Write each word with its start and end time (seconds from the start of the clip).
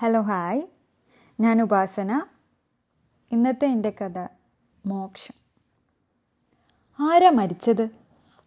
Hello 0.00 0.20
hi 0.20 0.62
ഞാൻ 1.40 1.62
ഉപാസന. 1.62 2.22
ഇന്നത്തെ 3.32 3.66
എന്റെ 3.66 3.92
കഥ 4.00 4.26
മോക്ഷം. 4.86 5.34
ആരാ 7.10 7.30
മരിച്ചത്? 7.30 7.88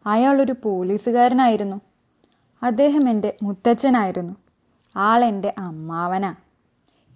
അയാളൊരു 0.05 0.55
പോലീസുകാരനായിരുന്നു. 0.63 1.81
അദ്ദേഹം 2.63 3.09
എന്റെ 3.09 3.37
മുത്തച്ഛനായിരുന്നു. 3.43 4.33
ആളെന്റെ 4.95 5.53
അമ്മാവനാ. 5.57 6.35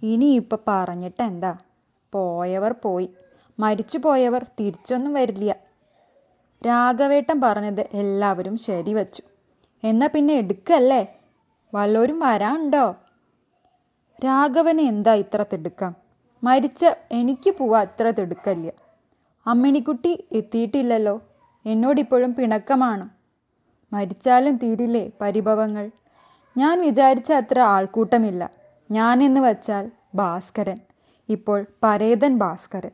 ഇനിയിപ്പോൾ 0.01 0.57
പറഞ്ഞിട്ട് 0.67 1.23
എന്താ? 1.23 1.57
പോയവർ 2.11 2.75
പോയി. 2.83 3.09
മരിച്ചു 3.59 3.97
പോയവർ 3.97 4.45
തിരിച്ചൊന്നും 4.59 5.13
വരില്ല. 5.13 5.55
രാഘവേട്ടൻ 6.67 7.41
പറഞ്ഞത് 7.41 7.81
എല്ലാവരും 7.81 8.57
ശരി 8.57 8.81
ശരിവച്ചു. 8.81 9.23
എന്നാൽ 9.83 10.07
പിന്നെ 10.07 10.33
എടുക്കല്ലേ? 10.33 11.19
വല്ലോരും 11.73 12.19
വരാനുണ്ടോ? 12.19 12.95
രാഘവന് 14.19 14.81
എന്താ 14.81 15.13
ഇത്ര 15.13 15.45
തിടുക്കം? 15.53 15.95
മരിച്ച 16.43 16.85
എനിക്ക് 17.11 17.49
പോവാ 17.49 17.81
അത്ര 17.81 18.09
തിടുക്കല്ല 18.09 18.71
അമ്മിണിക്കുട്ടി 19.47 20.27
എത്തിയിട്ടില്ലല്ലോ. 20.31 21.21
എന്നോടിപ്പോഴും 21.65 22.33
പിണക്കമാണ്? 22.33 23.09
മരിച്ചാലും 23.93 24.57
തീരില്ലേ 24.57 25.11
പരിഭവങ്ങൾ? 25.21 25.91
ഞാൻ 26.57 26.81
വിചാരിച്ച 26.81 27.33
അത്ര 27.33 27.59
ആൾക്കൂട്ടമില്ല. 27.59 28.51
ഞാനെന്ന് 28.91 29.41
വച്ചാൽ 29.41 29.91
ഭാസ്കരൻ. 30.15 30.79
ഇപ്പോൾ 31.29 31.65
പരേതൻ 31.83 32.37
ഭാസ്കരൻ. 32.37 32.91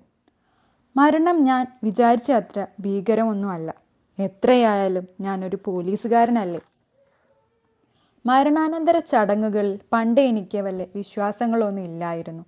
മരണം 0.97 1.43
ഞാൻ 1.43 1.67
വിചാരിച്ച 1.83 2.31
അത്ര 2.31 2.67
ഭീകരമൊന്നുമല്ല. 2.79 3.75
എത്രയായാലും 4.19 5.07
ഞാനൊരു 5.21 5.57
പോലീസുകാരനല്ലേ? 5.65 6.59
മരണാനന്തര 8.25 8.99
ചടങ്ങുകളിൽ 8.99 9.79
പണ്ട് 9.93 10.21
എനിക്ക് 10.21 10.57
വല്ല 10.57 10.83
വിശ്വാസങ്ങളൊന്നും 10.95 11.83
ഇല്ലായിരുന്നു. 11.83 12.43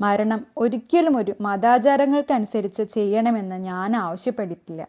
മരണം 0.00 0.46
ഒരിക്കലും 0.58 1.16
ഒരു 1.16 1.34
മതാചാരങ്ങൾക്കനുസരിച്ച് 1.40 2.82
ചെയ്യണമെന്ന് 2.82 3.56
ഞാൻ 3.56 3.96
ആവശ്യപ്പെട്ടിട്ടില്ല. 3.96 4.88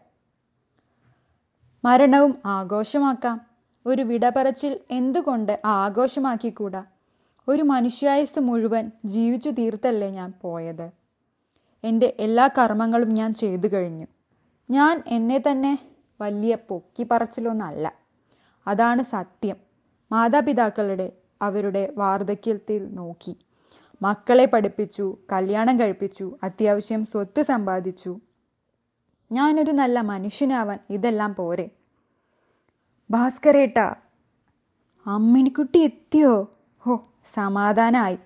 മരണവും 1.84 2.38
ആഘോഷമാക്കാം. 2.46 3.40
ഒരു 3.86 4.02
വിടപറച്ചിൽ 4.02 4.80
എന്തുകൊണ്ട് 4.90 5.60
ആഘോഷമാക്കിക്കൂടാ? 5.64 6.84
ഒരു 7.48 7.62
മനുഷ്യായുസ് 7.62 8.40
മുഴുവൻ 8.40 8.90
ജീവിച്ചു 9.04 9.50
തീർത്തല്ലേ 9.50 10.10
ഞാൻ 10.10 10.32
പോയത്? 10.42 10.90
എന്റെ 11.84 12.16
എല്ലാ 12.20 12.46
കർമ്മങ്ങളും 12.46 13.12
ഞാൻ 13.12 13.34
ചെയ്തു 13.34 13.66
കഴിഞ്ഞു. 13.72 14.06
ഞാൻ 14.70 15.02
എന്നെ 15.06 15.38
തന്നെ 15.38 15.78
വലിയ 16.20 16.54
പൊക്കി 16.54 17.06
പറച്ചിലൊന്നല്ല 17.10 17.92
അതാണ് 18.66 19.02
സത്യം. 19.02 19.63
മാതാപിതാക്കളുടെ 20.14 21.12
അവരുടെ 21.42 21.92
വാർദ്ധക്യത്തിൽ 21.96 22.94
നോക്കി. 22.94 23.36
മക്കളെ 24.02 24.44
പഠിപ്പിച്ചു 24.44 25.16
കല്യാണം 25.32 25.80
കഴിപ്പിച്ചു 25.80 26.36
അത്യാവശ്യം 26.42 27.04
സ്വത്ത് 27.04 27.42
സമ്പാദിച്ചു. 27.42 28.20
ഞാനൊരു 29.32 29.70
നല്ല 29.70 30.00
മനുഷ്യനാവാൻ 30.00 30.78
ഇതെല്ലാം 30.90 31.34
പോരെ. 31.34 31.70
ഭാസ്കരേട്ട 33.10 33.78
അമ്മിണിക്കുട്ടി 35.06 35.78
എത്തിയോ? 35.78 36.50
ഹോ 36.80 37.04
സമാധാനമായി 37.26 38.18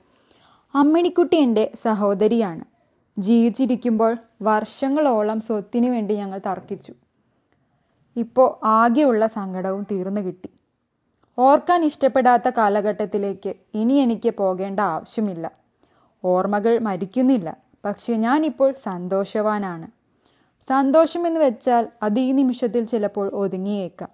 അമ്മിണിക്കുട്ടി 0.75 1.37
എന്റെ 1.37 1.73
സഹോദരിയാണ്. 1.83 2.65
ജീവിച്ചിരിക്കുമ്പോൾ 3.19 4.17
വർഷങ്ങളോളം 4.43 5.41
സ്വത്തിന് 5.41 5.91
വേണ്ടി 5.91 6.15
ഞങ്ങൾ 6.15 6.41
തർക്കിച്ചു. 6.47 6.95
ഇപ്പോൾ 8.17 8.67
ആകെയുള്ള 8.67 9.27
സങ്കടവും 9.27 9.87
തീർന്നു 9.91 10.21
കിട്ടി. 10.21 10.51
ഓർക്കാൻ 11.39 11.85
ഇഷ്ടപ്പെടാത്ത 11.85 12.49
കാലഘട്ടത്തിലേക്ക് 12.49 13.55
ഇനി 13.75 13.93
എനിക്ക് 13.93 14.35
പോകേണ്ട 14.35 14.81
ആവശ്യമില്ല. 14.81 15.53
ഓർമ്മകൾ 16.25 16.79
മരിക്കുന്നില്ല. 16.79 17.57
പക്ഷെ 17.85 18.15
ഞാനിപ്പോൾ 18.15 18.73
സന്തോഷവാനാണ്. 18.73 19.91
സന്തോഷമെന്ന് 20.67 21.41
വെച്ചാൽ 21.41 21.89
അത് 22.03 22.21
ഈ 22.21 22.33
നിമിഷത്തിൽ 22.33 22.85
ചിലപ്പോൾ 22.85 23.31
ഒതുങ്ങിയേക്കാം. 23.31 24.09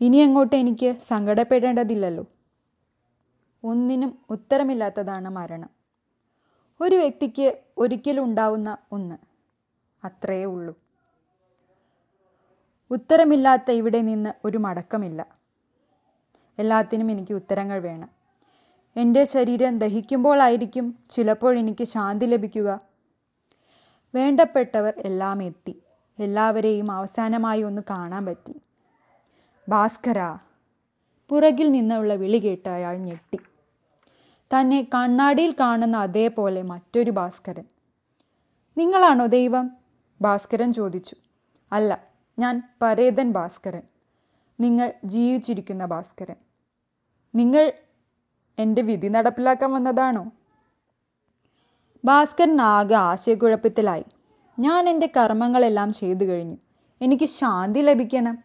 ഇനി 0.00 0.16
അങ്ങോട്ട് 0.16 0.56
എനിക്ക് 0.56 0.96
സങ്കടപ്പെടേണ്ടതില്ലല്ലോ. 1.08 2.24
ഒന്നിനും 3.64 4.18
ഉത്തരമില്ലാത്തതാണ് 4.30 5.28
മരണം. 5.28 5.70
ഒരു 6.80 6.96
വ്യക്തിക്ക് 6.96 7.58
ഒരിക്കലും 7.78 8.24
ഉണ്ടാവുന്ന 8.24 8.76
ഒന്ന്. 8.92 9.14
അത്രയേ 10.04 10.44
ഉള്ളൂ. 10.44 10.74
ഉത്തരമില്ലാത്ത 12.90 13.70
ഇവിടെ 13.70 14.00
നിന്ന് 14.00 14.32
ഒരു 14.44 14.58
മടക്കമില്ല. 14.58 15.35
എല്ലാത്തിനും 16.58 17.10
എനിക്ക് 17.10 17.34
ഉത്തരങ്ങൾ 17.34 17.78
വേണം. 17.78 18.08
എന്റെ 18.96 19.24
ശരീരം 19.24 19.78
ദഹിക്കുമ്പോഴായിരിക്കും 19.78 20.98
ചിലപ്പോൾ 21.10 21.58
എനിക്ക് 21.58 21.84
ശാന്തി 21.84 22.24
ലഭിക്കുക. 22.24 22.80
വേണ്ടപ്പെട്ടവർ 24.14 24.92
എല്ലാം 24.98 25.42
എത്തി. 25.42 25.82
എല്ലാവരെയും 26.18 26.90
അവസാനമായി 26.90 27.62
ഒന്ന് 27.62 27.82
കാണാൻ 27.90 28.26
പറ്റി. 28.26 28.60
ഭാസ്കര 29.68 30.36
പുറകിൽ 31.28 31.70
നിന്നുള്ള 31.70 32.14
വിളി 32.14 32.38
കേട്ട് 32.38 32.68
അയാൾ 32.68 32.96
ഞെട്ടി. 32.96 33.38
തന്നെ 34.56 34.88
കണ്ണാടിയിൽ 34.94 35.54
കാണുന്ന 35.60 35.96
അതേപോലെ 35.96 36.62
മറ്റൊരു 36.62 37.10
ഭാസ്കരൻ. 37.10 37.64
നിങ്ങളാണോ 38.78 39.26
ദൈവം? 39.26 39.70
ഭാസ്കരൻ 40.22 40.72
ചോദിച്ചു. 40.72 41.16
അല്ല 41.72 42.04
ഞാൻ 42.38 42.62
പരേതൻ 42.82 43.32
ഭാസ്കരൻ. 43.32 43.82
നിങ്ങൾ 44.60 44.92
ജീവിച്ചിരിക്കുന്ന 45.04 45.84
ഭാസ്കരൻ. 45.84 46.34
നിങ്ങൾ 47.34 47.72
എന്റെ 48.58 48.82
വിധി 48.82 49.08
നടപ്പിലാക്കാൻ 49.08 49.72
വന്നതാണോ? 49.72 50.30
ഭാസ്കരൻ 52.04 52.60
ആകെ 52.60 52.94
ആശയക്കുഴപ്പത്തിലായി. 52.94 54.04
ഞാൻ 54.58 54.88
എന്റെ 54.88 55.12
കർമ്മങ്ങളെല്ലാം 55.16 55.92
ചെയ്തു 55.92 56.24
കഴിഞ്ഞു. 56.24 56.56
എനിക്ക് 57.02 57.24
ശാന്തി 57.24 57.80
ലഭിക്കണം. 57.80 58.38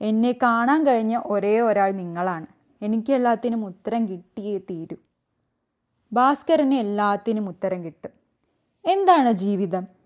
എന്നെ 0.00 0.32
കാണാൻ 0.42 0.86
കഴിഞ്ഞ 0.86 1.20
ഒരേ 1.24 1.60
ഒരാൾ 1.60 1.90
നിങ്ങളാണ്. 1.90 2.46
എനിക്ക് 2.82 3.12
എല്ലാത്തിനും 3.12 3.64
ഉത്തരം 3.64 4.08
കിട്ടിയേ 4.08 4.58
തീരൂ. 4.58 4.96
ഭാസ്കരന് 6.12 6.74
എല്ലാത്തിനും 6.74 7.48
ഉത്തരം 7.48 7.84
കിട്ടും. 7.84 8.10
എന്താണ് 8.84 9.32
ജീവിതം? 9.32 9.99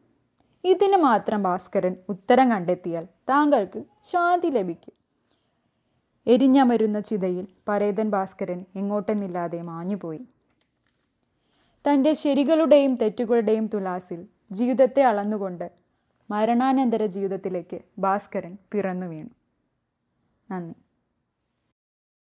ഇതിന് 0.65 0.97
മാത്രം 0.97 1.43
ഭാസ്കരൻ 1.43 1.97
ഉത്തരം 2.09 2.51
കണ്ടെത്തിയാൽ 2.51 3.05
താങ്കൾക്ക് 3.05 3.85
ശാന്തി 4.05 4.47
ലഭിക്കും. 4.47 4.95
എരിഞ്ഞമരുന്ന 6.27 7.01
ചിതയിൽ 7.01 7.47
പരേതൻ 7.69 8.11
ഭാസ്കരൻ 8.11 8.65
എങ്ങോട്ടെന്നില്ലാതെ 8.77 9.63
മാഞ്ഞുപോയി. 9.63 10.27
തന്റെ 11.91 12.13
ശരികളുടെയും 12.13 12.95
തെറ്റുകളുടെയും 12.95 13.71
തുലാസിൽ 13.75 14.27
ജീവിതത്തെ 14.53 15.03
അളന്നുകൊണ്ട് 15.03 15.71
മരണാനന്തര 16.31 17.07
ജീവിതത്തിലേക്ക് 17.07 17.81
ഭാസ്കരൻ 17.99 18.59
പിറന്നു 18.73 19.07
വീണു. 19.07 19.31
നന്ദി. 20.51 20.84